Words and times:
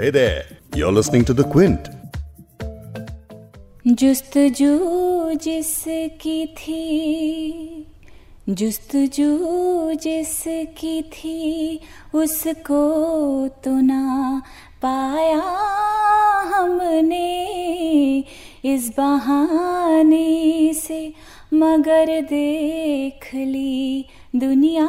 Hey 0.00 0.08
there, 0.08 0.44
you're 0.74 0.90
listening 0.90 1.26
to 1.26 1.34
The 1.34 1.44
Quint. 1.44 1.88
जुस्तजू 4.00 5.34
जिसकी 5.44 6.46
थी 6.58 6.84
जुस्तजू 8.48 9.28
जिसकी 10.04 11.02
थी 11.12 11.80
उसको 12.14 12.82
तो 13.64 13.74
ना 13.90 14.40
पाया 14.82 15.42
हमने 16.54 17.28
इस 18.72 18.88
बहाने 18.98 20.72
से 20.76 21.02
मगर 21.54 22.20
देख 22.30 23.34
ली 23.34 24.06
दुनिया 24.36 24.88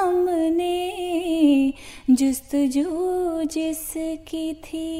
हमने 0.00 1.74
जुस्तजू 2.10 2.86
जिसकी 3.42 4.54
थी। 4.54 4.90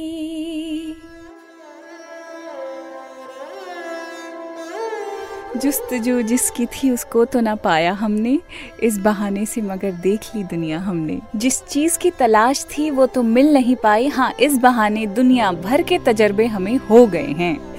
जुस्तजू 5.57 6.23
जिसकी 6.23 6.67
थी, 6.67 6.91
उसको 6.91 7.25
तो 7.25 7.41
ना 7.41 7.55
पाया 7.55 7.93
हमने। 7.93 8.39
इस 8.83 8.99
बहाने 8.99 9.47
से 9.47 9.61
मगर 9.61 9.93
देख 9.93 10.21
ली 10.37 10.45
दुनिया 10.45 10.79
हमने। 10.79 11.21
जिस 11.37 11.63
चीज़ 11.63 11.99
की 11.99 12.11
तलाश 12.11 12.65
थी, 12.65 12.91
वो 12.91 13.07
तो 13.07 13.23
मिल 13.23 13.53
नहीं 13.53 13.77
पाई। 13.77 14.09
हाँ 14.09 14.35
इस 14.41 14.59
बहाने 14.59 15.07
दुनिया 15.07 15.53
भर 15.53 15.83
के 15.83 15.99
तजर्बे 15.99 16.47
हमें 16.47 16.77
हो 16.77 17.07
गए 17.07 17.27
हैं। 17.27 17.77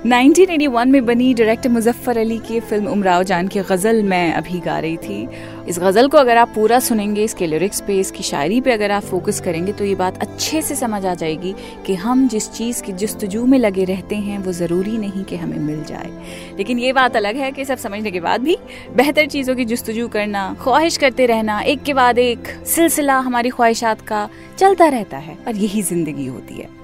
1981 0.00 0.86
में 0.86 1.04
बनी 1.06 1.32
डायरेक्टर 1.34 1.68
मुजफ्फर 1.68 2.18
अली 2.18 2.38
की 2.38 2.60
फ़िल्म 2.60 2.88
उमराव 2.88 3.22
जान 3.22 3.48
की 3.48 3.60
गज़ल 3.60 4.02
मैं 4.02 4.32
अभी 4.34 4.60
गा 4.60 4.78
रही 4.78 4.96
थी। 4.96 5.28
इस 5.68 5.78
गज़ल 5.78 6.08
को 6.08 6.18
अगर 6.18 6.36
आप 6.36 6.52
पूरा 6.54 6.78
सुनेंगे, 6.80 7.24
इसके 7.24 7.46
लिरिक्स 7.46 7.80
पे, 7.80 7.98
इसकी 8.00 8.22
शायरी 8.22 8.60
पे 8.60 8.72
अगर 8.72 8.90
आप 8.90 9.02
फोकस 9.02 9.40
करेंगे 9.40 9.72
तो 9.72 9.84
ये 9.84 9.94
बात 9.94 10.22
अच्छे 10.22 10.62
से 10.62 10.76
समझ 10.76 11.04
आ 11.06 11.14
जाएगी 11.14 11.54
कि 11.86 11.94
हम 11.96 12.26
जिस 12.28 12.50
चीज़ 12.52 12.82
की 12.82 12.92
जस्तजू 12.94 13.44
में 13.46 13.58
लगे 13.58 13.84
रहते 13.84 14.16
हैं, 14.16 14.38
वो 14.38 14.52
ज़रूरी 14.52 14.96
नहीं 14.98 15.24
कि 15.24 15.36
हमें 15.36 15.58
मिल 15.58 15.84
जाए। 15.84 16.10
लेकिन 16.58 16.78
ये 16.78 16.92
बात 16.92 17.16
अलग 17.16 17.36
है 17.36 17.52
कि 17.52 17.64
सब 17.64 17.78
समझने 17.78 18.10
के 18.10 18.20
बाद 18.20 18.40
भी 18.40 18.56
बेहतर 18.96 19.26
चीज़ों 19.26 19.56
की 19.56 19.64
जस्तजू 19.66 20.08
करना, 20.08 20.56
ख्वाहिश 20.62 20.96
करते 20.96 21.26
रहना, 21.26 21.60
एक 21.60 21.82
के 21.82 21.94
बाद 21.94 22.18
एक 22.18 22.48
सिलसिला 22.66 23.18
हमारी 23.20 23.50
ख्वाहिशात 23.50 24.00
का 24.02 24.28
चलता 24.58 24.88
रहता 24.88 25.18
है 25.18 25.38
और 25.46 25.56
यही 25.56 25.82
ज़िंदगी 25.82 26.26
होती 26.26 26.54
है। 26.54 26.79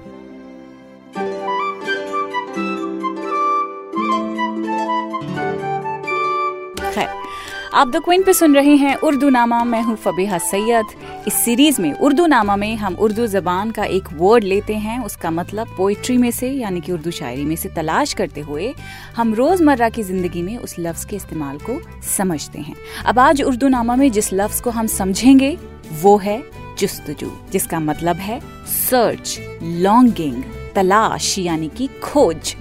आप 7.77 7.87
द 7.87 7.99
क्विंट 8.05 8.25
पे 8.25 8.33
सुन 8.33 8.55
रहे 8.55 8.75
हैं 8.75 8.95
उर्दू 8.97 9.27
नामा 9.29 9.63
मैं 9.63 9.81
हूँ 9.83 9.95
फबीहा 9.95 10.37
सैयद। 10.37 10.85
इस 11.27 11.33
सीरीज़ 11.35 11.81
में 11.81 11.91
उर्दू 11.93 12.25
नामा 12.25 12.55
में 12.55 12.75
हम 12.75 12.95
उर्दू 12.95 13.27
जबान 13.27 13.71
का 13.71 13.83
एक 13.85 14.03
वर्ड 14.13 14.43
लेते 14.43 14.75
हैं, 14.75 14.99
उसका 15.05 15.31
मतलब 15.31 15.75
पोइट्री 15.77 16.17
में 16.17 16.29
से, 16.31 16.49
यानी 16.49 16.81
कि 16.81 16.91
उर्दू 16.91 17.11
शायरी 17.11 17.45
में 17.45 17.55
से 17.55 17.69
तलाश 17.69 18.13
करते 18.13 18.41
हुए 18.41 18.73
हम 19.15 19.33
रोज़मर्रा 19.33 19.89
की 19.89 20.03
ज़िंदगी 20.03 20.41
में 20.41 20.57
उस 20.57 20.75
लफ्ज 20.79 21.05
के 21.05 21.15
इस्तेमाल 21.15 21.57
को 21.59 21.79
समझते 22.17 22.59
हैं। 22.59 22.75
अब 23.05 23.19
आज 23.19 23.41
उर्दू 23.43 23.67
नामा 23.67 23.95
में 23.95 24.11
जिस 24.11 24.33
लफ्ज 24.33 24.61
को 24.61 24.69
हम 24.69 24.87
समझेंगे, 24.87 25.57
वो 26.01 26.17
है 26.17 26.43
जुस्तजू, 26.79 27.31
जिसका 27.51 27.79
मतलब 27.79 28.15
है 28.15 28.39
सर्च 28.67 29.39
लॉन्गिंग 29.63 30.43
तलाश, 30.75 31.37
यानी 31.39 31.71
कि 31.77 31.89
खोज। 32.03 32.55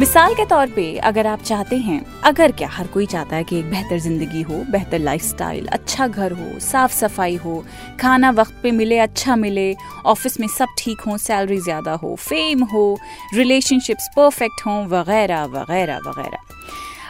मिसाल 0.00 0.34
के 0.34 0.44
तौर 0.46 0.66
पे 0.66 0.82
अगर 1.04 1.26
आप 1.26 1.42
चाहते 1.42 1.76
हैं, 1.78 2.00
अगर 2.24 2.52
क्या 2.52 2.68
हर 2.68 2.86
कोई 2.86 3.06
चाहता 3.06 3.36
है 3.36 3.44
कि 3.44 3.58
एक 3.58 3.64
बेहतर 3.70 3.98
ज़िंदगी 4.00 4.42
हो, 4.42 4.62
बेहतर 4.70 4.98
लाइफस्टाइल 4.98 5.66
अच्छा 5.68 6.06
घर 6.06 6.32
हो, 6.32 6.58
साफ़ 6.60 6.92
सफ़ाई 6.94 7.36
हो, 7.36 7.64
खाना 8.00 8.30
वक्त 8.30 8.54
पे 8.62 8.70
मिले 8.70 8.98
अच्छा 8.98 9.36
मिले, 9.36 9.74
ऑफ़िस 10.06 10.40
में 10.40 10.46
सब 10.48 10.74
ठीक 10.78 11.00
हो, 11.00 11.16
सैलरी 11.18 11.60
ज़्यादा 11.60 11.94
हो 11.94 12.14
फेम 12.18 12.62
हो 12.72 12.98
रिलेशनशिप्स 13.34 14.08
परफेक्ट 14.16 14.66
हो, 14.66 14.80
वगैरह 14.96 15.44
वगैरह 15.58 15.98
वगैरह। 16.06 16.38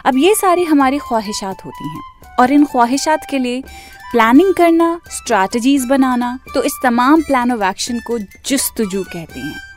अब 0.05 0.17
ये 0.17 0.35
सारी 0.35 0.63
हमारी 0.65 0.99
ख्वाहिशात 0.99 1.65
होती 1.65 1.89
हैं 1.89 2.35
और 2.39 2.51
इन 2.51 2.65
ख्वाहिशात 2.65 3.25
के 3.29 3.39
लिए 3.39 3.63
प्लानिंग 4.11 4.53
करना 4.55 4.99
स्ट्रैटेजीज 5.11 5.85
बनाना 5.89 6.37
तो 6.53 6.63
इस 6.63 6.79
तमाम 6.83 7.21
प्लान 7.23 7.51
ऑफ़ 7.51 7.63
एक्शन 7.65 7.99
को 8.07 8.19
जस्तजू 8.19 9.03
कहते 9.03 9.39
हैं। 9.39 9.70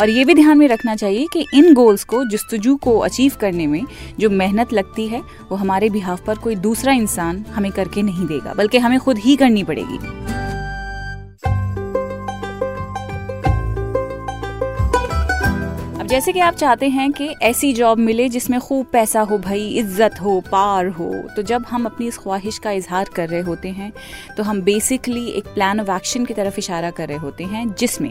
और 0.00 0.10
ये 0.10 0.24
भी 0.24 0.34
ध्यान 0.34 0.58
में 0.58 0.68
रखना 0.68 0.96
चाहिए 0.96 1.26
कि 1.32 1.46
इन 1.54 1.74
गोल्स 1.74 2.04
को, 2.04 2.24
जस्तजू 2.24 2.76
को 2.76 2.98
अचीव 2.98 3.32
करने 3.40 3.66
में 3.66 3.82
जो 4.20 4.30
मेहनत 4.30 4.72
लगती 4.72 5.06
है, 5.06 5.22
वो 5.50 5.56
हमारे 5.56 5.90
बिहाफ 5.90 6.24
पर 6.26 6.34
कोई 6.34 6.54
दूसरा 6.54 6.92
इंसान 6.92 7.44
हमें 7.54 7.72
करके 7.72 8.02
नहीं 8.02 8.26
देगा, 8.26 8.54
बल्कि 8.54 8.78
हमें 8.78 8.98
खुद 9.00 9.18
ही 9.18 9.36
करनी 9.36 9.64
पड़ेगी। 9.64 10.19
जैसे 16.10 16.32
कि 16.32 16.40
आप 16.40 16.54
चाहते 16.54 16.88
हैं 16.88 17.10
कि 17.12 17.26
ऐसी 17.42 17.72
जॉब 17.72 17.98
मिले 17.98 18.28
जिसमें 18.28 18.58
खूब 18.60 18.86
पैसा 18.92 19.20
हो 19.20 19.36
भाई, 19.38 19.66
इज़्ज़त 19.68 20.14
हो, 20.20 20.40
पार 20.42 20.86
हो 20.88 21.10
तो 21.36 21.42
जब 21.42 21.64
हम 21.68 21.84
अपनी 21.86 22.06
इस 22.08 22.18
ख्वाहिश 22.18 22.58
का 22.58 22.70
इजहार 22.70 23.08
कर 23.16 23.28
रहे 23.28 23.40
होते 23.40 23.68
हैं 23.68 23.92
तो 24.36 24.42
हम 24.42 24.62
बेसिकली 24.62 25.26
एक 25.28 25.52
प्लान 25.54 25.80
ऑफ़ 25.80 25.90
एक्शन 25.90 26.24
की 26.24 26.34
तरफ़ 26.34 26.58
इशारा 26.58 26.90
कर 26.90 27.08
रहे 27.08 27.18
होते 27.18 27.44
हैं, 27.44 27.74
जिसमें 27.74 28.10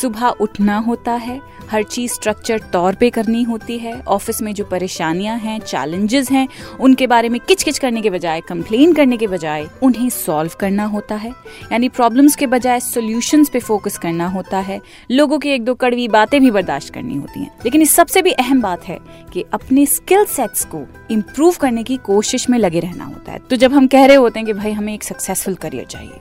सुबह 0.00 0.26
उठना 0.40 0.76
होता 0.78 1.12
है, 1.12 1.40
हर 1.70 1.82
चीज़ 1.82 2.12
स्ट्रक्चर 2.12 2.58
तौर 2.72 2.94
पे 2.94 3.08
करनी 3.10 3.42
होती 3.42 3.78
है 3.78 4.00
ऑफ़िस 4.00 4.40
में 4.42 4.52
जो 4.54 4.64
परेशानियाँ 4.64 5.36
हैं 5.38 5.58
चैलेंजेस 5.60 6.30
हैं, 6.30 6.46
उनके 6.80 7.06
बारे 7.06 7.28
में 7.28 7.40
किच 7.40 7.62
किच 7.62 7.78
करने 7.78 8.02
के 8.02 8.10
बजाय 8.10 8.40
कंप्लेन 8.40 8.92
करने 8.94 9.16
के 9.16 9.26
बजाय 9.26 9.68
उन्हें 9.82 10.08
सॉल्व 10.10 10.56
करना 10.60 10.84
होता 10.86 11.14
है, 11.14 11.32
यानी 11.72 11.88
प्रॉब्लम्स 11.88 12.36
के 12.36 12.46
बजाय 12.46 12.80
सोल्यूशंस 12.82 13.48
पे 13.48 13.60
फोकस 13.60 13.98
करना 13.98 14.28
होता 14.28 14.58
है, 14.60 14.80
लोगों 15.10 15.38
की 15.38 15.50
एक 15.50 15.64
दो 15.64 15.74
कड़वी 15.76 16.08
बातें 16.08 16.40
भी 16.40 16.50
बर्दाश्त 16.50 16.94
करनी 16.94 17.14
होती 17.18 17.40
हैं। 17.40 17.50
लेकिन 17.64 17.82
इस 17.82 17.92
सबसे 17.92 18.22
भी 18.22 18.30
अहम 18.32 18.60
बात 18.60 18.84
है 18.84 18.98
कि 19.32 19.44
अपने 19.52 19.86
स्किल 19.86 20.24
सेट्स 20.24 20.64
को 20.64 20.82
इम्प्रूव 21.10 21.54
करने 21.60 21.82
की 21.82 21.96
कोशिश 21.96 22.48
में 22.50 22.58
लगे 22.58 22.80
रहना 22.80 23.04
होता 23.04 23.32
है। 23.32 23.38
तो 23.38 23.56
जब 23.56 23.72
हम 23.72 23.86
कह 23.86 24.04
रहे 24.04 24.16
होते 24.16 24.38
हैं 24.38 24.46
कि 24.46 24.52
भाई 24.52 24.72
हमें 24.72 24.94
एक 24.94 25.04
सक्सेसफुल 25.04 25.54
करियर 25.54 25.84
चाहिए 25.84 26.20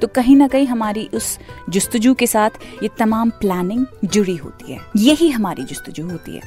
तो 0.00 0.06
कहीं 0.06 0.36
ना 0.36 0.48
कहीं 0.48 0.66
हमारी 0.66 1.08
उस 1.14 1.38
जुस्तजू 1.68 2.14
के 2.14 2.26
साथ 2.26 2.50
ये 2.82 2.88
तमाम 2.98 3.30
प्लानिंग 3.30 3.86
जुड़ी 4.04 4.36
होती 4.36 4.72
है। 4.72 4.80
यही 4.96 5.28
हमारी 5.30 5.62
जुस्तजू 5.62 6.08
होती 6.10 6.36
है। 6.36 6.42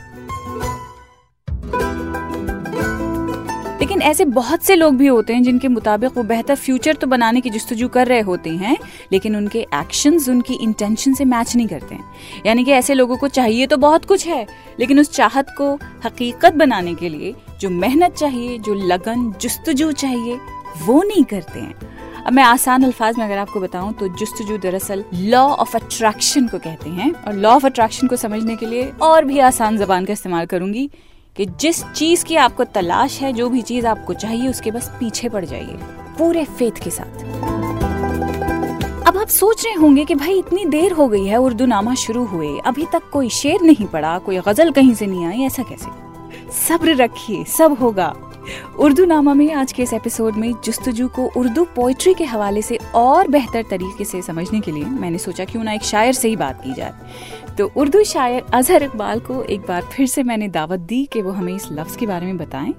लेकिन 4.02 4.12
ऐसे 4.12 4.26
बहुत 4.26 4.64
से 4.64 4.76
लोग 4.76 4.96
भी 4.98 5.08
होते 5.08 5.34
हैं 5.34 5.42
जिनके 5.44 5.68
मुताबिक 5.68 6.16
वो 6.18 6.22
बेहतर 6.24 6.56
फ्यूचर 6.56 6.96
तो 6.96 7.08
बनाने 7.08 7.42
की 7.42 7.50
जस्तजू 7.50 7.88
कर 7.88 8.08
रहे 8.08 8.22
होते 8.22 8.50
हैं, 8.52 8.78
लेकिन 9.12 9.36
उनके 9.36 9.60
एक्शंस 9.76 10.28
उनकी 10.30 10.54
इंटेंशन 10.56 11.14
से 11.14 11.26
मैच 11.26 11.56
नहीं 11.56 11.68
करते 11.68 11.96
हैं। 11.96 12.44
यानी 12.46 12.64
कि 12.64 12.72
ऐसे 12.72 12.94
लोगों 12.94 13.18
को 13.18 13.28
चाहिए 13.30 13.68
तो 13.68 13.78
बहुत 13.78 14.06
कुछ 14.06 14.26
है, 14.28 14.46
लेकिन 14.80 15.00
उस 15.00 15.12
चाहत 15.12 15.54
को 15.58 15.74
हकीकत 16.06 16.54
बनाने 16.54 16.94
के 16.96 17.10
लिए 17.10 17.34
जो 17.60 17.70
मेहनत 17.70 18.14
चाहिए, 18.14 18.58
जो 18.58 18.74
लगन, 18.74 19.32
जस्तजू 19.42 19.92
चाहिए, 19.94 20.40
वो 20.86 21.02
नहीं 21.04 21.24
करते 21.26 21.60
हैं। 21.60 21.90
अब 22.22 22.34
मैं 22.34 22.44
आसान 22.44 22.84
अल्फाज 22.84 23.18
में 23.18 23.26
अगर 23.26 23.38
आपको 23.38 23.60
बताऊँ 23.60 23.94
तो 23.94 24.08
जुस्तजू 24.16 24.58
दरअसल 24.60 25.04
लॉ 25.14 25.46
ऑफ़ 25.46 25.78
अट्रैक्शन 25.78 26.48
को 26.48 26.58
कहते 26.60 26.90
हैं, 26.90 27.12
और 27.14 27.34
लॉ 27.36 27.56
ऑफ़ 27.56 27.66
अट्रैक्शन 27.66 28.08
को 28.08 28.16
समझने 28.16 28.56
के 28.56 28.66
लिए 28.66 28.92
और 29.02 29.26
भी 29.26 29.40
आसान 29.42 29.78
जबान 29.78 30.06
का 30.06 30.14
इस्तेमाल 30.14 30.46
करूँगी। 30.46 30.90
कि 31.36 31.46
जिस 31.46 31.84
चीज़ 31.84 32.26
की 32.26 32.36
आपको 32.36 32.64
तलाश 32.64 33.22
है, 33.22 33.34
जो 33.34 33.50
भी 33.50 33.62
चीज़ 33.62 33.88
आपको 33.88 34.14
चाहिए, 34.14 34.48
उसके 34.48 34.72
बस 34.72 34.90
पीछे 35.00 35.30
पड़ 35.30 35.46
जाइए, 35.46 35.78
पूरे 36.18 36.46
फेथ 36.46 36.72
के 36.72 36.90
साथ। 36.90 37.24
अब 39.08 39.18
आप 39.18 39.28
सोच 39.28 39.66
रहे 39.66 39.74
होंगे 39.74 40.06
कि 40.06 40.16
भाई 40.16 40.40
इतनी 40.40 40.66
देर 40.66 40.92
हो 40.92 41.08
गई 41.08 41.26
है, 41.26 41.38
उर्दू 41.38 41.66
नामा 41.66 41.96
शुरू 41.96 42.26
हुए, 42.26 42.60
अभी 42.66 42.86
तक 42.94 43.10
कोई 43.10 43.30
शेर 43.30 43.62
नहीं 43.62 43.86
पड़ा 43.86 44.18
कोई 44.18 44.40
गज़ल 44.40 44.72
कहीं 44.72 44.94
से 44.94 45.06
नहीं 45.08 45.26
आई, 45.26 45.42
ऐसा 45.42 45.64
कैसे? 45.64 45.90
सब्र 46.68 46.96
रखिए, 46.96 47.44
सब 47.44 47.78
होगा। 47.80 48.16
उर्दू 48.80 49.06
नामा 49.06 49.34
में 49.34 49.54
आज 49.54 49.72
के 49.72 49.84
इस 49.84 49.94
एपिसोड 49.94 50.36
में 50.36 50.54
जुस्तजू 50.66 51.08
को 51.08 51.30
उर्दू 51.38 51.64
पोइट्री 51.66 52.14
के 52.14 52.24
हवाले 52.24 52.62
से 52.62 52.80
और 52.96 53.28
बेहतर 53.28 53.64
तरीके 53.70 54.06
से 54.06 54.22
समझने 54.22 54.60
के 54.60 54.72
लिए 54.72 54.84
मैंने 54.84 55.18
सोचा 55.18 55.46
क्यों 55.46 55.64
ना 55.64 55.74
एक 55.74 55.82
शायर 55.82 56.14
से 56.14 56.28
ही 56.28 56.36
बात 56.36 56.62
की 56.64 56.74
जाए। 56.74 56.94
तो 57.58 57.72
उर्दू 57.78 58.04
शायर 58.04 58.44
अजहर 58.54 58.84
इकबाल 58.84 59.20
को 59.20 59.42
एक 59.44 59.62
बार 59.62 59.82
फिर 59.82 60.08
से 60.08 60.24
मैंने 60.24 60.48
दावत 60.48 60.80
दी 60.80 61.06
कि 61.06 61.22
वो 61.22 61.32
हमें 61.32 61.54
इस 61.56 61.68
लफ्ज़ 61.72 61.98
के 61.98 62.06
बारे 62.06 62.26
में 62.26 62.38
बताएँ। 62.38 62.74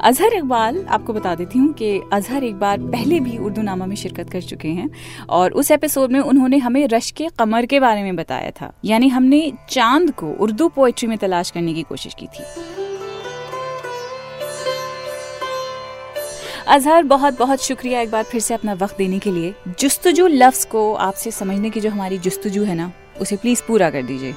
अजहर 0.00 0.34
इकबाल, 0.34 0.84
आपको 0.86 1.12
बता 1.12 1.34
देती 1.34 1.58
हूँ 1.58 1.72
कि 1.72 2.00
अजहर 2.12 2.44
एक 2.44 2.54
बार 2.54 2.78
पहले 2.78 3.20
भी 3.20 3.36
उर्दू 3.38 3.62
नामा 3.62 3.86
में 3.86 3.96
शिरकत 3.96 4.30
कर 4.30 4.40
चुके 4.40 4.68
हैं 4.68 4.90
और 5.28 5.52
उस 5.52 5.70
एपिसोड 5.70 6.12
में 6.12 6.20
उन्होंने 6.20 6.58
हमें 6.58 6.86
रश 6.88 7.10
के 7.10 7.28
कमर 7.38 7.66
के 7.66 7.80
बारे 7.80 8.02
में 8.02 8.16
बताया 8.16 8.50
था। 8.50 8.72
यानी 8.84 9.08
हमने 9.08 9.52
चाँद 9.70 10.10
को 10.10 10.32
उर्दू 10.32 10.68
पोइट्री 10.68 11.08
में 11.08 11.18
तलाश 11.18 11.50
करने 11.50 11.74
की 11.74 11.82
कोशिश 11.82 12.14
की 12.14 12.26
थी। 12.26 12.44
अजहर, 16.68 17.02
बहुत 17.02 17.38
बहुत 17.38 17.62
शुक्रिया 17.62 18.00
एक 18.00 18.10
बार 18.10 18.22
फिर 18.22 18.40
से 18.40 18.54
अपना 18.54 18.72
वक्त 18.74 18.98
देने 18.98 19.18
के 19.18 19.30
लिए। 19.30 19.54
जुस्तजू 19.80 20.26
लफ्ज 20.26 20.64
को 20.64 20.92
आपसे 20.94 21.30
समझने 21.30 21.70
की 21.70 21.80
जो 21.80 21.90
हमारी 21.90 22.18
जुस्तजू 22.18 22.64
है 22.64 22.74
ना 22.74 22.92
उसे 23.20 23.36
प्लीज़ 23.36 23.62
पूरा 23.68 23.90
कर 23.90 24.02
दीजिए। 24.02 24.34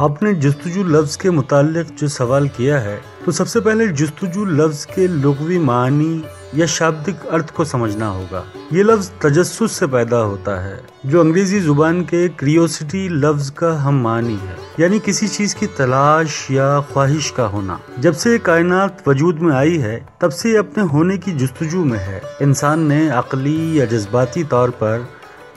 आपने 0.00 0.32
जस्तुजू 0.34 0.82
लफ्ज 0.86 1.14
के 1.16 1.30
मुतालिक 1.30 1.86
जो 1.96 2.08
सवाल 2.08 2.48
किया 2.48 2.78
है 2.80 3.00
तो 3.24 3.32
सबसे 3.32 3.60
पहले 3.60 3.86
जस्तुजू 3.94 4.44
लफ्ज 4.44 4.84
के 4.84 5.06
लघवी 5.08 5.58
मानी 5.58 6.22
या 6.54 6.66
शाब्दिक 6.66 7.26
अर्थ 7.28 7.50
को 7.50 7.64
समझना 7.64 8.06
होगा। 8.08 8.42
ये 8.72 8.82
लफ्ज 8.82 9.10
तजस्सुस 9.22 9.78
से 9.78 9.86
पैदा 9.86 10.16
होता 10.18 10.54
है, 10.60 10.80
जो 11.06 11.20
अंग्रेज़ी 11.20 11.60
ज़ुबान 11.60 12.00
के 12.04 12.26
क्रियोसिटी 12.34 13.08
लफ्ज 13.10 13.50
का 13.58 13.72
हम 13.80 14.00
मानी 14.02 14.36
है, 14.36 14.56
यानी 14.80 14.98
किसी 15.00 15.28
चीज़ 15.28 15.54
की 15.56 15.66
तलाश 15.78 16.46
या 16.50 16.80
ख्वाहिश 16.92 17.30
का 17.30 17.44
होना। 17.46 17.78
जब 17.98 18.14
से 18.14 18.38
कायनात 18.40 19.08
वजूद 19.08 19.38
में 19.38 19.54
आई 19.54 19.76
है, 19.78 19.96
तब 20.20 20.30
से 20.32 20.56
अपने 20.56 20.84
होने 20.86 21.18
की 21.18 21.32
जस्तजू 21.38 21.84
में 21.84 21.98
है। 21.98 22.22
इंसान 22.42 22.86
ने 22.86 23.08
अकली 23.12 23.80
या 23.80 23.86
जज्बाती 23.86 24.44
तौर 24.46 24.70
पर 24.82 25.08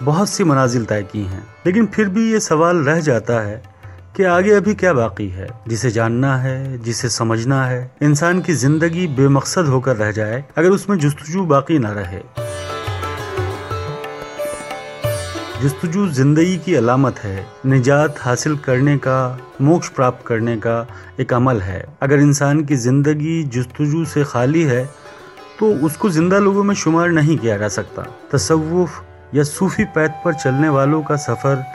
बहुत 0.04 0.30
सी 0.30 0.44
मनाजिल 0.44 0.86
तय 0.86 1.04
की 1.04 1.22
हैं। 1.24 1.44
लेकिन 1.66 1.86
फिर 1.86 2.10
भी 2.10 2.32
ये 2.32 2.40
सवाल 2.40 2.78
रह 2.78 3.00
जाता 3.02 3.40
है 3.42 3.62
कि 4.16 4.24
आगे 4.26 4.52
अभी 4.52 4.74
क्या 4.76 4.94
बाकी 4.94 5.28
है? 5.30 5.48
जिसे 5.68 5.92
जानना 5.92 6.36
है, 6.38 6.78
जिसे 6.80 7.10
समझना 7.10 7.64
है, 7.66 7.92
इंसान 8.04 8.42
की 8.42 8.54
ज़िंदगी 8.54 9.06
बेमकसद 9.18 9.66
होकर 9.66 9.96
रह 9.96 10.12
जाए, 10.12 10.44
अगर 10.58 10.70
उसमें 10.70 10.98
जस्तजू 11.00 11.46
बाकी 11.46 11.78
ना 11.80 11.92
रहे। 11.92 12.20
जस्तजू 15.62 16.08
ज़िंदगी 16.10 16.58
की 16.58 16.76
अलामत 16.76 17.20
है, 17.20 17.46
निजात 17.66 18.20
हासिल 18.20 18.58
करने 18.58 18.98
का, 18.98 19.40
मोक्ष 19.62 19.90
प्राप्त 19.90 20.26
करने 20.28 20.58
का 20.58 20.76
एक 21.20 21.34
अमल 21.34 21.62
है। 21.62 21.84
अगर 22.02 22.20
इंसान 22.20 22.64
की 22.64 22.76
ज़िंदगी 22.78 23.42
जस्तजू 23.52 24.04
से 24.06 24.24
खाली 24.24 24.64
है 24.64 24.86
तो 25.60 25.74
उसको 25.86 26.10
ज़िंदा 26.10 26.38
लोगों 26.40 26.64
में 26.64 26.76
शुमार 26.76 27.10
नहीं 27.12 27.38
किया 27.38 27.58
जा 27.58 27.68
सकता। 27.70 28.06
तसव्वुफ 28.32 29.04
या 29.36 29.44
सूफी 29.44 29.84
पैथ 29.96 30.10
पर 30.26 30.34
चलने 30.34 30.70
वालों 30.70 31.02
का 31.04 31.16
सफ़र 31.18 31.66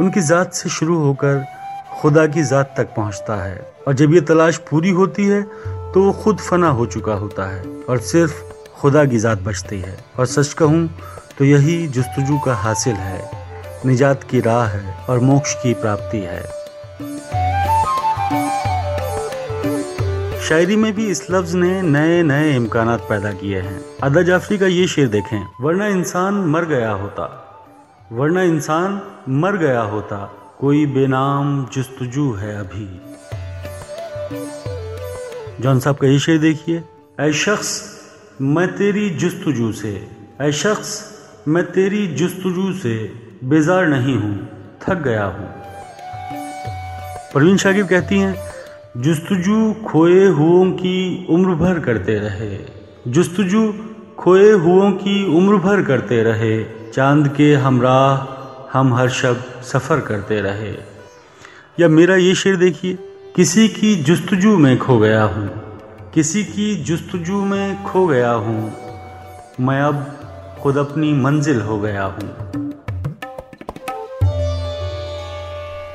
उनकी 0.00 0.20
ज़ात 0.20 0.52
से 0.54 0.68
शुरू 0.70 0.98
होकर 0.98 1.44
खुदा 1.92 2.26
की 2.26 2.42
ज़ात 2.42 2.74
तक 2.76 2.94
पहुँचता 2.96 3.42
है। 3.44 3.56
और 3.88 3.94
जब 3.94 4.14
ये 4.14 4.20
तलाश 4.22 4.56
पूरी 4.70 4.90
होती 4.90 5.26
है 5.26 5.42
तो 5.94 6.02
वो 6.02 6.12
खुद 6.22 6.38
फना 6.40 6.68
हो 6.70 6.86
चुका 6.86 7.14
होता 7.14 7.46
है 7.46 7.62
और 7.88 7.98
सिर्फ़ 8.02 8.42
खुदा 8.74 9.04
की 9.04 9.18
ज़ात 9.18 9.42
बचती 9.42 9.80
है। 9.80 9.96
और 10.18 10.26
सच 10.26 10.52
कहूँ 10.52 10.88
तो 11.38 11.44
यही 11.44 11.86
जस्तजू 11.88 12.38
का 12.38 12.54
हासिल 12.56 12.94
है। 12.94 13.30
निजात 13.86 14.22
की 14.24 14.40
राह 14.40 14.66
है 14.66 14.94
और 15.08 15.18
मोक्ष 15.20 15.54
की 15.54 15.74
प्राप्ति 15.74 16.18
है। 16.20 16.42
शायरी 20.44 20.74
में 20.76 20.92
भी 20.94 21.06
इस 21.06 21.30
लफ्ज 21.30 21.54
ने 21.54 21.80
नए 21.82 22.22
नए 22.22 22.54
इम्कान 22.56 22.96
पैदा 22.98 23.30
किए 23.32 23.60
हैं। 23.60 23.78
अदा 24.02 24.22
जाफरी 24.22 24.58
का 24.58 24.66
ये 24.66 24.86
शेर 24.86 25.06
देखें, 25.08 25.46
वरना 25.60 25.86
इंसान 25.86 26.34
मर 26.34 26.64
गया 26.64 26.90
होता, 26.92 27.28
वरना 28.12 28.42
इंसान 28.42 29.00
मर 29.28 29.56
गया 29.56 29.80
होता, 29.82 30.18
कोई 30.60 30.84
बेनाम 30.86 31.64
जस्तजू 31.74 32.32
है 32.32 32.54
अभी। 32.56 32.86
जॉन 35.62 35.80
साहब 35.80 35.96
का 35.96 36.06
ये 36.06 36.18
शेर 36.18 36.38
देखिए, 36.38 36.82
ऐ 37.20 37.32
शख्स, 37.32 37.82
मैं 38.40 38.68
तेरी 38.76 39.10
जस्तजू 39.10 39.72
से, 39.72 39.96
ऐ 40.40 40.52
शख्स, 40.52 41.02
मैं 41.48 41.64
तेरी 41.72 42.06
जस्तजू 42.16 42.72
से 42.72 42.96
बेजार 43.44 43.86
नहीं 43.86 44.16
हूँ, 44.16 44.36
थक 44.82 45.02
गया 45.02 45.24
हूँ। 45.24 45.52
परवीन 47.34 47.56
शाकिर 47.56 47.86
कहती 47.86 48.18
हैं 48.18 48.53
जुस्तजू 48.96 49.72
खोए 49.72 50.26
हुओं 50.26 50.70
की 50.70 51.26
उम्र 51.30 51.54
भर 51.54 51.80
करते 51.80 52.18
रहे। 52.18 52.58
जुस्तजू 53.08 53.74
खोए 54.18 54.52
हुओं 54.52 54.92
की 54.92 55.36
उम्र 55.36 55.56
भर 55.56 55.82
करते 55.82 56.22
रहे। 56.22 56.64
चाँद 56.92 57.28
के 57.28 57.54
हमराह 57.54 58.34
हम 58.78 58.94
हर 58.94 59.08
शब 59.08 59.62
सफ़र 59.62 60.00
करते 60.00 60.40
रहे। 60.40 60.74
या 61.80 61.88
मेरा 61.88 62.16
ये 62.16 62.34
शेर 62.34 62.56
देखिए, 62.56 62.98
किसी 63.36 63.68
की 63.68 63.96
जुस्तजू 63.96 64.58
में 64.58 64.78
खो 64.78 64.98
गया 64.98 65.24
हूँ। 65.24 65.48
किसी 66.14 66.44
की 66.44 66.76
जुस्तजू 66.76 67.44
में 67.44 67.84
खो 67.84 68.06
गया 68.06 68.32
हूँ। 68.32 68.72
मैं 69.60 69.80
अब 69.80 70.06
खुद 70.62 70.76
अपनी 70.76 71.12
मंजिल 71.12 71.60
हो 71.60 71.80
गया 71.80 72.04
हूँ। 72.04 72.63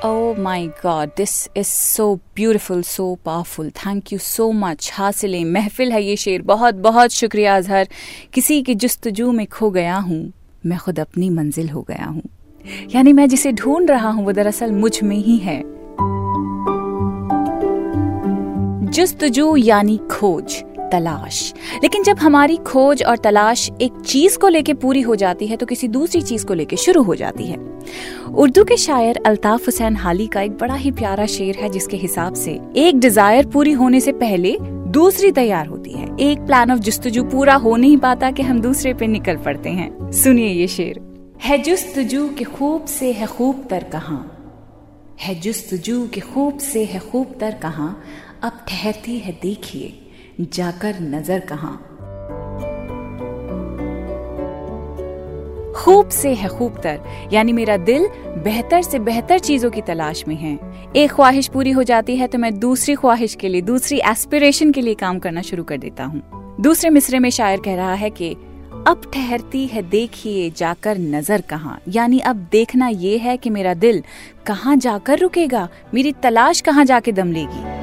Oh 0.06 0.34
my 0.36 0.72
God, 0.84 1.12
this 1.18 1.50
is 1.57 1.68
so 1.68 2.22
beautiful, 2.36 2.84
so 2.84 3.16
powerful. 3.16 3.69
Thank 3.69 4.12
you 4.12 4.19
so 4.19 4.46
much. 4.54 4.92
हासिल 4.92 5.46
महफिल 5.46 5.92
है 5.92 6.04
ये 6.04 6.16
शेर। 6.16 6.42
बहुत 6.42 6.75
बहुत 6.75 7.12
शुक्रिया 7.12 7.57
अजहर। 7.57 7.88
किसी 8.34 8.62
की 8.62 8.75
जस्तजू 8.75 9.31
में 9.31 9.48
खो 9.48 9.69
गया 9.69 9.96
हूँ 9.96 10.34
मैं 10.66 10.80
खुद 10.80 11.00
अपनी 11.00 11.30
मंजिल 11.30 11.69
हो 11.69 11.81
गया 11.81 12.06
हूँ। 12.06 12.24
यानी 12.96 13.13
मैं 13.13 13.30
जिसे 13.30 13.51
ढूंढ 13.51 13.90
रहा 13.90 14.10
हूँ 14.10 14.25
वो 14.25 14.31
दरअसल 14.31 14.72
मुझमें 14.72 15.18
ही 15.18 15.38
है। 15.38 15.62
जस्तजू 18.92 19.56
यानी 19.56 19.98
खोज। 19.98 20.63
तलाश। 20.92 21.54
लेकिन 21.84 22.04
जब 22.04 22.18
हमारी 22.18 22.58
खोज 22.58 23.04
और 23.04 23.18
तलाश 23.18 23.70
एक 23.82 24.00
चीज़ 24.02 24.38
को 24.38 24.48
लेके 24.48 24.74
पूरी 24.74 25.02
हो 25.02 25.16
जाती 25.16 25.48
है 25.48 25.58
तो 25.58 25.66
किसी 25.66 25.88
दूसरी 25.88 26.22
चीज़ 26.22 26.46
को 26.46 26.54
लेके 26.54 26.78
शुरू 26.78 27.04
हो 27.04 27.16
जाती 27.16 27.46
है। 27.46 27.58
उर्दू 28.36 28.64
के 28.64 28.78
शायर 28.78 29.22
अल्ताफ 29.26 29.66
हुसैन 29.68 29.96
हाली 29.96 30.28
का 30.28 30.42
एक 30.42 30.52
बड़ा 30.52 30.76
ही 30.76 30.92
प्यारा 30.92 31.26
शेर 31.26 31.56
है, 31.56 31.70
जिसके 31.70 31.98
हिसाब 31.98 32.34
से 32.34 32.60
एक 32.78 33.00
डिज़ायर 33.00 33.48
पूरी 33.48 33.72
होने 33.72 34.00
से 34.00 34.12
पहले 34.14 34.58
दूसरी 34.90 35.32
तैयार 35.32 35.68
होती 35.68 35.92
है। 35.92 36.08
एक 36.20 36.40
प्लान 36.40 36.72
ऑफ़ 36.72 36.80
जुस्तजू 36.80 37.24
पूरा 37.24 37.56
हो 37.56 37.76
नहीं 37.76 37.98
पाता 37.98 38.32
कि 38.32 38.44
हम 38.44 38.62
दूसरे 38.62 38.94
पे 38.94 39.08
निकल 39.08 39.38
पड़ते 39.38 39.70
हैं। 39.70 40.12
सुनिए 40.12 40.48
ये 40.48 40.68
शेर। 40.68 41.00
है 41.44 41.58
जुस्तजू 41.58 42.28
के 42.30 42.44
खूब 42.44 42.86
से, 42.86 43.12
है 43.12 43.28
खूब 43.28 43.66
तर 43.70 43.84
कहा। 43.84 44.24
है 45.22 45.36
जुस्तजू 45.36 46.08
के 46.08 46.22
खूब 46.22 46.58
से, 46.58 46.84
है 46.84 47.00
खूब 47.02 47.36
तर 47.40 47.52
कहा। 47.52 47.96
अब 48.44 48.60
ठहरती 48.68 49.18
है 49.18 49.32
देखिए। 49.42 49.94
जाकर 50.42 51.00
नज़र 51.02 51.40
कहा। 51.50 51.78
खूब 55.76 56.10
से 56.10 56.34
है 56.34 56.48
खूब 56.50 56.78
तर 56.84 57.30
यानी 57.34 57.54
मेरा 57.54 57.76
दिल 57.80 58.08
बेहतर 58.44 58.82
से 58.82 59.00
बेहतर 59.00 59.40
चीज़ों 59.40 59.70
की 59.72 59.82
तलाश 59.82 60.24
में 60.28 60.36
है। 60.36 60.58
एक 60.96 61.12
ख्वाहिश 61.12 61.48
पूरी 61.48 61.72
हो 61.72 61.84
जाती 61.84 62.16
है 62.16 62.28
तो 62.28 62.38
मैं 62.38 62.58
दूसरी 62.60 62.96
ख्वाहिश 62.96 63.36
के 63.36 63.50
लिए, 63.50 63.62
दूसरी 63.62 64.00
एस्पिरेशन 64.02 64.72
के 64.72 64.82
लिए 64.82 64.94
काम 64.96 65.20
करना 65.20 65.42
शुरू 65.42 65.64
कर 65.64 65.78
देता 65.78 66.04
हूँ। 66.04 66.22
दूसरे 66.62 66.90
मिसरे 66.90 67.20
में 67.20 67.30
शायर 67.30 67.60
कह 67.60 67.76
रहा 67.76 67.94
है 67.94 68.10
कि, 68.10 68.32
अब 68.88 69.02
ठहरती 69.14 69.66
है, 69.68 69.82
देखिए 69.82 70.50
जाकर 70.50 70.98
नज़र 70.98 71.42
कहाँ। 71.42 71.80
यानी 71.88 72.20
अब 72.22 72.48
देखना 72.52 72.88
ये 72.88 73.18
है 73.18 73.38
कि 73.38 73.50
मेरा 73.50 73.74
दिल 73.76 74.04
कहाँ 74.46 74.76
जाकर 74.78 75.20
रुकेगा, 75.20 75.68
मेरी 75.94 76.12
तलाश 76.14 76.62
कहाँ 76.62 76.86
जाके 76.86 77.12
दम 77.12 77.32
लेगी। 77.32 77.79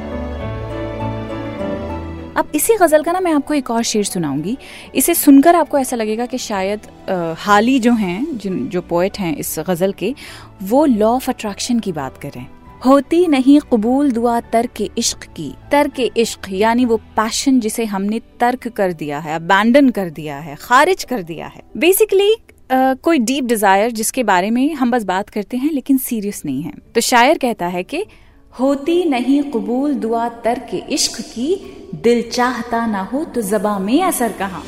अब 2.36 2.50
इसी 2.54 2.74
गज़ल 2.76 3.02
का 3.02 3.12
ना 3.12 3.20
मैं 3.20 3.32
आपको 3.32 3.55
एक 3.55 3.70
और 3.70 3.82
शेर 3.82 4.05
सुनाऊँगी। 4.05 4.56
इसे 4.94 5.14
सुनकर 5.14 5.56
आपको 5.56 5.78
ऐसा 5.78 5.96
लगेगा 5.96 6.26
कि 6.26 6.38
शायद 6.38 6.81
हाली 7.38 7.78
जो 7.78 7.93
हैं, 7.93 8.36
जिन, 8.38 8.69
जो 8.69 8.81
पोइट 8.82 9.19
हैं 9.19 9.36
इस 9.36 9.55
गज़ल 9.69 9.93
के, 9.93 10.14
वो 10.62 10.84
लॉ 10.86 11.08
ऑफ़ 11.08 11.31
अट्रैक्शन 11.31 11.78
की 11.78 11.93
बात 11.93 12.19
करें। 12.19 12.46
होती 12.86 13.26
नहीं 13.26 13.58
कबूल 13.62 14.10
दुआ 14.12 14.38
तर्क 14.52 14.81
इश्क 14.98 15.24
की। 15.36 15.52
तर्क 15.70 16.00
इश्क, 16.00 16.48
यानी 16.52 16.84
वो 16.84 16.96
पैशन 17.16 17.60
जिसे 17.60 17.84
हमने 17.86 18.20
तर्क 18.40 18.69
कर 18.69 18.93
दिया 18.94 19.19
है 19.19 19.34
अबैंडन 19.34 19.88
कर 19.90 20.10
दिया 20.10 20.38
है, 20.38 20.56
खारिज 20.60 21.05
कर 21.05 21.22
दिया 21.22 21.46
है। 21.46 21.62
बेसिकली 21.76 22.34
कोई 22.70 23.19
डीप 23.20 23.44
डिज़ायर 23.44 23.90
जिसके 23.93 24.22
बारे 24.24 24.50
में 24.50 24.74
हम 24.74 24.90
बस 24.90 25.05
बात 25.05 25.28
करते 25.31 25.56
हैं, 25.56 25.70
लेकिन 25.72 25.98
सीरियस 25.98 26.43
नहीं 26.46 26.62
है। 26.62 26.72
तो 26.94 27.00
शायर 27.02 27.38
कहता 27.38 27.66
है 27.66 27.82
कि 27.84 28.05
होती 28.60 29.05
नहीं 29.05 29.43
कबूल 29.43 29.94
दुआ 29.94 30.29
तर 30.44 30.58
के 30.58 30.77
इश्क 30.91 31.20
की, 31.20 31.55
दिल 31.94 32.22
चाहता 32.31 32.86
ना 32.86 33.03
हो 33.03 33.25
तो 33.25 33.43
जबा 33.43 33.79
में 33.79 34.03
असर 34.03 34.32
कहा। 34.32 34.63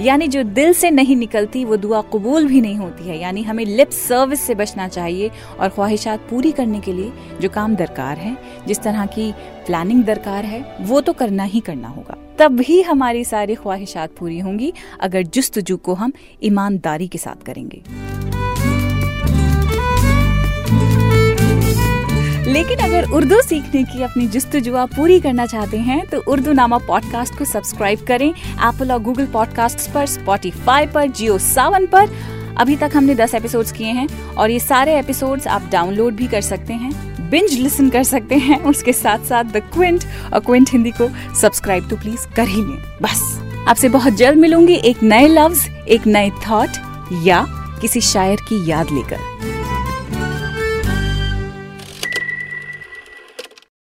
यानी 0.00 0.26
जो 0.28 0.42
दिल 0.42 0.72
से 0.72 0.90
नहीं 0.90 1.16
निकलती, 1.16 1.64
वो 1.64 1.76
दुआ 1.76 2.00
कबूल 2.02 2.46
भी 2.46 2.60
नहीं 2.60 2.76
होती 2.76 3.08
है। 3.08 3.18
यानी 3.18 3.42
हमें 3.42 3.64
लिप 3.64 3.90
सर्विस 3.90 4.40
से 4.40 4.54
बचना 4.54 4.88
चाहिए 4.88 5.30
और 5.60 5.68
ख्वाहिशात 5.68 6.20
पूरी 6.30 6.52
करने 6.52 6.80
के 6.80 6.92
लिए 6.92 7.12
जो 7.40 7.48
काम 7.48 7.76
दरकार 7.76 8.18
है, 8.18 8.36
जिस 8.66 8.80
तरह 8.80 9.06
की 9.06 9.32
प्लानिंग 9.66 10.04
दरकार 10.04 10.44
है, 10.44 10.76
वो 10.80 11.00
तो 11.00 11.12
करना 11.12 11.44
ही 11.44 11.60
करना 11.60 11.88
होगा। 11.88 12.16
तब 12.38 12.56
भी 12.56 12.82
हमारी 12.82 13.24
सारी 13.24 13.54
ख्वाहिशात 13.54 14.14
पूरी 14.18 14.38
होंगी, 14.38 14.72
अगर 15.00 15.22
जुस्तजू 15.22 15.76
को 15.76 15.94
हम 15.94 16.12
ईमानदारी 16.42 17.08
के 17.08 17.18
साथ 17.18 17.44
करेंगे। 17.44 17.82
लेकिन 22.52 22.78
अगर 22.78 23.04
उर्दू 23.08 23.40
सीखने 23.40 23.82
की 23.82 24.02
अपनी 24.02 24.26
जस्तजुआ 24.28 24.84
पूरी 24.86 25.18
करना 25.20 25.44
चाहते 25.46 25.78
हैं 25.78 26.04
तो 26.06 26.18
उर्दू 26.28 26.52
नामा 26.52 26.78
पॉडकास्ट 26.78 27.38
को 27.38 27.44
सब्सक्राइब 27.44 28.04
करें। 28.08 28.28
एप्पल 28.28 28.92
और 28.92 28.98
गूगल 29.02 29.26
पॉडकास्ट 29.26 29.90
पर 29.90 30.06
स्पॉटिफाई 30.06 30.86
पर 30.86 31.06
जियो 31.10 31.38
सावन 31.38 31.86
पर। 31.86 32.10
अभी 32.58 32.76
तक 32.76 32.90
हमने 32.94 33.14
दस 33.14 33.34
एपिसोड्स 33.34 33.72
किए 33.72 33.92
हैं 33.92 34.06
और 34.34 34.50
ये 34.50 34.58
सारे 34.60 34.98
एपिसोड्स 34.98 35.46
आप 35.46 35.68
डाउनलोड 35.72 36.14
भी 36.14 36.26
कर 36.26 36.40
सकते 36.40 36.72
हैं 36.72 37.30
बिंज 37.30 37.52
लिसन 37.52 37.88
कर 37.90 38.02
सकते 38.04 38.34
हैं, 38.36 38.60
उसके 38.62 38.92
साथ 38.92 39.24
साथ 39.26 39.44
द 39.44 39.62
क्विंट 39.74 40.04
और 40.32 40.40
क्विंट 40.40 40.70
हिंदी 40.72 40.90
को 41.00 41.08
सब्सक्राइब 41.40 41.88
तो 41.90 41.96
प्लीज़ 41.96 42.26
कर 42.36 42.48
ही 42.48 42.62
लें। 42.62 42.82
बस, 43.02 43.22
आपसे 43.68 43.88
बहुत 43.88 44.12
जल्द 44.14 44.38
मिलूँगी 44.38 44.74
एक 44.74 45.02
नए 45.02 45.28
लफ्ज 45.28 45.66
एक 45.88 46.06
नए 46.06 46.30
थॉट 46.48 46.70
या 47.24 47.44
किसी 47.80 48.00
शायर 48.02 48.40
की 48.48 48.64
याद 48.70 48.90
लेकर। 48.92 49.51